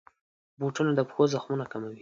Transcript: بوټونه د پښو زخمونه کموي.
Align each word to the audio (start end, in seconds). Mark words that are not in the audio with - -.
بوټونه 0.59 0.91
د 0.95 0.99
پښو 1.07 1.23
زخمونه 1.33 1.65
کموي. 1.71 1.89